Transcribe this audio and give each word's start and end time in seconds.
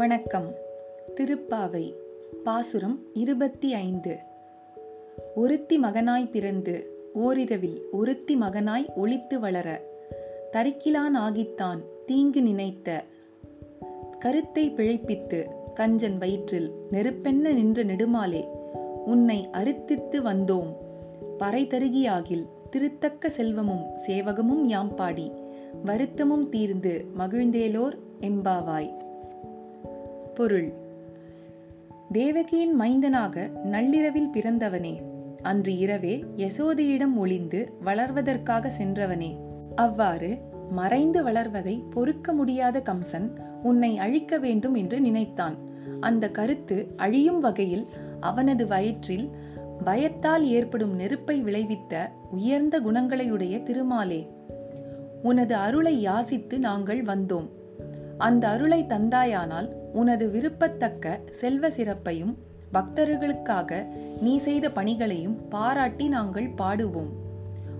வணக்கம். 0.00 0.54
திருப்பாவை 1.16 1.94
பாசுரம் 2.44 3.00
இருபத்தி 3.14 3.74
ஐந்து. 3.74 4.18
ஒருத்தி 5.34 5.80
மகனாய் 5.80 6.30
பிறந்து 6.30 6.90
ஓரிரவில் 7.14 7.80
ஒருத்தி 7.92 8.36
மகனாய் 8.36 8.94
ஒளித்து 8.94 9.38
வளர 9.40 9.82
தரிக்கிலான் 10.52 11.14
ஆகித்தான் 11.14 11.80
தீங்கு 12.06 12.42
நினைத்த. 12.42 13.04
கருத்தை 14.18 14.70
பிழைப்பித்து 14.70 15.46
கஞ்சன் 15.74 16.18
வயிற்றில் 16.18 16.72
நெருப்பென்ன 16.90 17.52
நின்ற 17.52 17.84
நெடுமாலே 17.84 18.44
உன்னை 19.04 19.48
அறுத்தித்து 19.52 20.22
வந்தோம். 20.22 20.76
பறை 21.38 21.66
தருகியாகில் 21.66 22.46
திருத்தக்க 22.70 23.28
செல்வமும் 23.28 23.96
சேவகமும் 24.06 24.64
யாம் 24.64 24.94
பாடி 24.94 25.32
வருத்தமும் 25.84 26.48
தீர்ந்து 26.48 27.04
மகிழ்ந்தேலோர் 27.18 27.98
எம்பாவாய். 28.20 29.08
பொருள் 30.40 30.72
தேவகியின் 32.12 32.80
மைந்தனாக 32.80 33.62
நள்ளிரவில் 33.64 34.30
பிறந்தவனே 34.34 35.02
அன்று 35.42 35.76
இரவே 35.76 36.24
யசோதையிடம் 36.36 37.14
ஒளிந்து 37.16 37.72
வளர்வதற்காக 37.84 38.70
சென்றவனே. 38.78 39.36
அவ்வாறு 39.74 40.38
மறைந்து 40.70 41.22
வளர்வதை 41.22 41.84
பொறுக்க 41.90 42.32
முடியாத 42.32 42.82
கம்சன் 42.84 43.36
உன்னை 43.62 43.98
அழிக்க 43.98 44.38
வேண்டும் 44.38 44.74
என்று 44.74 45.00
நினைத்தான். 45.00 45.56
அந்த 46.00 46.30
கருத்து 46.30 46.92
அழியும் 46.96 47.40
வகையில் 47.40 47.86
அவனது 48.20 48.66
வயிற்றில் 48.66 49.30
பயத்தால் 49.84 50.46
ஏற்படும் 50.46 50.94
நெருப்பை 50.94 51.42
விளைவித்த 51.42 52.10
உயர்ந்த 52.30 52.80
குணங்களையுடைய 52.80 53.62
திருமாலே. 53.62 54.28
உனது 55.22 55.54
அருளை 55.54 56.06
யாசித்து 56.06 56.58
நாங்கள் 56.58 57.02
வந்தோம். 57.02 57.48
அந்த 58.18 58.48
அருளை 58.48 58.84
தந்தாயானால் 58.88 59.78
உனது 59.92 60.28
விருப்பத்தக்க 60.28 61.20
செல்வ 61.30 61.70
சிறப்பையும் 61.70 62.36
பக்தர்களுக்காக 62.72 63.84
நீ 64.20 64.36
செய்த 64.36 64.70
பணிகளையும் 64.70 65.48
பாராட்டி 65.48 66.08
நாங்கள் 66.08 66.48
பாடுவோம். 66.48 67.08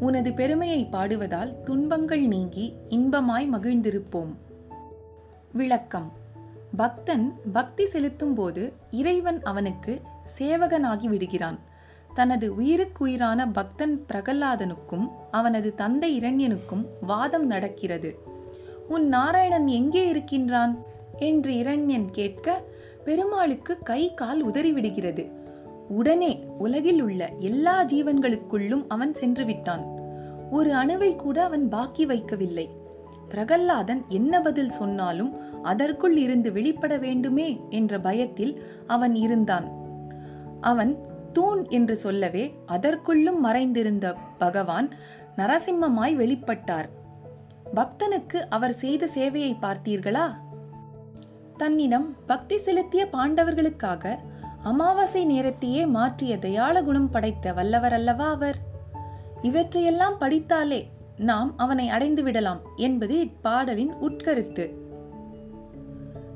உனது 0.00 0.32
பெருமையை 0.32 0.84
பாடுவதால் 0.84 1.62
துன்பங்கள் 1.62 2.20
நீங்கி 2.20 2.74
இன்பமாய் 2.88 3.48
மகிழ்ந்திருப்போம். 3.52 4.34
விளக்கம். 5.52 6.12
பக்தன் 6.76 7.34
பக்தி 7.52 7.86
செலுத்தும் 7.86 8.34
போது 8.34 8.72
இறைவன் 8.90 9.42
அவனுக்கு 9.42 10.00
சேவகனாகி 10.38 11.06
விடுகிறான். 11.06 11.58
தனது 12.14 12.54
உயிருக்குயிரான 12.54 13.48
பக்தன் 13.48 14.04
பிரகல்லாதனுக்கும் 14.12 15.08
அவனது 15.30 15.74
தந்தை 15.74 16.20
இரண்யனுக்கும் 16.20 16.86
வாதம் 17.00 17.46
நடக்கிறது. 17.46 18.18
உன் 18.88 19.08
நாராயணன் 19.08 19.66
எங்கே 19.66 20.08
இருக்கின்றான்? 20.08 20.90
என்று 21.18 21.52
இரண்யன் 21.52 22.10
கேட்க 22.10 22.62
பெருமாளுக்கு 23.04 23.78
கை 23.82 24.14
கால் 24.14 24.46
உதறிவிடுகிறது. 24.46 25.30
உடனே 25.88 26.44
உலகில் 26.58 27.00
உள்ள 27.00 27.30
எல்லா 27.38 27.84
ஜீவன்களுக்குள்ளும் 27.84 28.84
அவன் 28.88 29.14
சென்று 29.14 29.44
விட்டான். 29.44 29.86
ஒரு 30.50 30.72
அணுவை 30.72 31.16
கூட 31.16 31.42
அவன் 31.42 31.68
பாக்கி 31.68 32.06
வைக்கவில்லை. 32.06 32.68
பிரகல்லாதன் 33.28 34.06
என்ன 34.08 34.40
பதில் 34.40 34.68
சொன்னாலும் 34.68 35.36
அதற்குள் 35.62 36.16
இருந்து 36.16 36.52
வெளிப்பட 36.52 36.96
வேண்டுமே 36.96 37.60
என்ற 37.68 38.00
பயத்தில் 38.00 38.62
அவன் 38.86 39.14
இருந்தான். 39.14 39.72
அவன் 40.60 40.98
தூண் 41.32 41.66
என்று 41.68 41.96
சொல்லவே 41.96 42.54
அதற்குள்ளும் 42.68 43.38
மறைந்திருந்த 43.38 44.14
பகவான் 44.38 44.90
நரசிம்மமாய் 45.36 46.16
வெளிப்பட்டார். 46.16 46.88
பக்தனுக்கு 47.74 48.36
அவர் 48.48 48.72
செய்த 48.72 49.08
சேவையை 49.14 49.56
பார்த்தீர்களா? 49.62 50.32
தன்னிடம் 51.56 52.16
பக்தி 52.26 52.58
செலுத்திய 52.58 53.08
பாண்டவர்களுக்காக 53.12 54.18
அமாவாசை 54.62 55.26
நேரத்தையே 55.26 55.86
மாற்றிய 55.86 56.38
தயாள 56.38 56.82
குணம் 56.82 57.10
படைத்த 57.10 57.52
வல்லவர் 57.52 57.92
அல்லவா 57.92 58.30
அவர்? 58.30 58.56
இவற்றையெல்லாம் 59.42 60.18
படித்தாலே 60.18 60.90
நாம் 61.16 61.54
அவனை 61.56 61.88
அடைந்து 61.88 62.22
விடலாம் 62.22 62.60
என்பது 62.76 63.24
இப்பாடலின் 63.24 63.92
உட்கருத்து. 64.00 64.74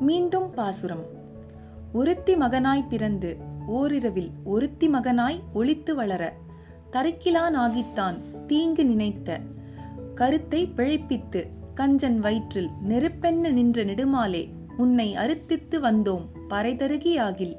மீண்டும் 0.00 0.50
பாசுரம். 0.50 1.04
ஒருத்தி 1.92 2.34
மகனாய் 2.34 2.88
பிறந்து 2.88 3.36
ஓரிரவில் 3.72 4.30
ஒருத்தி 4.44 4.88
மகனாய் 4.88 5.40
ஒளித்து 5.54 5.94
வளர 5.94 6.32
தரிக்கிலான் 6.92 7.54
ஆகித்தான் 7.54 8.46
தீங்கு 8.46 8.84
நினைத்த. 8.86 9.40
கருத்தை 10.14 10.72
பிழைப்பித்து 10.76 11.46
கஞ்சன் 11.74 12.18
வயிற்றில் 12.18 12.68
நெருப்பென்ன 12.88 13.52
நின்ற 13.52 13.84
நெடுமாலே 13.84 14.56
உன்னை 14.78 15.14
அறுத்தித்து 15.14 15.80
வந்தோம் 15.80 16.26
பறைதருகியாகில். 16.50 17.56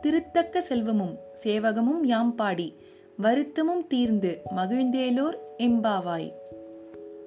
திருத்தக்க 0.00 0.60
செல்வமும் 0.60 1.18
சேவகமும் 1.44 2.02
யாம் 2.02 2.34
பாடி. 2.34 2.76
வருத்தமும் 3.16 3.86
தீர்ந்து 3.86 4.42
மகிழ்ந்தேலோர் 4.56 5.34
எம்பாவாய். 5.58 6.32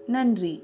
நன்றி. 0.07 0.63